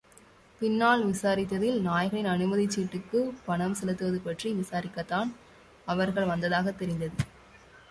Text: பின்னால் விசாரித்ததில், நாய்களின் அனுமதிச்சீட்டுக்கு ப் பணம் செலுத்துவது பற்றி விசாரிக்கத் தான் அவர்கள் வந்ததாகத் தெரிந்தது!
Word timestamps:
பின்னால் 0.61 1.03
விசாரித்ததில், 1.03 1.77
நாய்களின் 1.81 2.29
அனுமதிச்சீட்டுக்கு 2.31 3.19
ப் 3.27 3.45
பணம் 3.45 3.73
செலுத்துவது 3.73 4.21
பற்றி 4.21 4.53
விசாரிக்கத் 4.55 5.07
தான் 5.07 5.31
அவர்கள் 5.87 6.31
வந்ததாகத் 6.33 6.77
தெரிந்தது! 6.77 7.17